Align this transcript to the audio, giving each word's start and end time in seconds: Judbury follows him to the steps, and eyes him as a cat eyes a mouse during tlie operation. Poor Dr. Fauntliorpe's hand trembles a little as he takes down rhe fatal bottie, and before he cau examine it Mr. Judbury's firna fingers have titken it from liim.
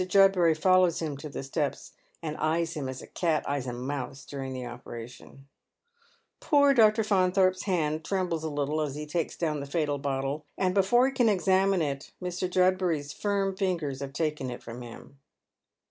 Judbury 0.03 0.57
follows 0.57 0.99
him 0.99 1.15
to 1.17 1.29
the 1.29 1.43
steps, 1.43 1.91
and 2.23 2.35
eyes 2.37 2.73
him 2.75 2.89
as 2.89 3.03
a 3.03 3.07
cat 3.07 3.47
eyes 3.47 3.67
a 3.67 3.71
mouse 3.73 4.25
during 4.25 4.51
tlie 4.53 4.67
operation. 4.67 5.47
Poor 6.39 6.73
Dr. 6.73 7.03
Fauntliorpe's 7.03 7.65
hand 7.65 8.03
trembles 8.03 8.43
a 8.43 8.49
little 8.49 8.81
as 8.81 8.95
he 8.95 9.05
takes 9.05 9.37
down 9.37 9.61
rhe 9.61 9.67
fatal 9.69 9.99
bottie, 9.99 10.41
and 10.57 10.73
before 10.73 11.05
he 11.05 11.13
cau 11.13 11.27
examine 11.27 11.83
it 11.83 12.13
Mr. 12.19 12.49
Judbury's 12.49 13.13
firna 13.13 13.55
fingers 13.59 13.99
have 13.99 14.11
titken 14.13 14.49
it 14.49 14.63
from 14.63 14.81
liim. 14.81 15.17